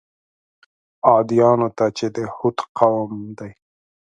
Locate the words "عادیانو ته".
1.09-1.85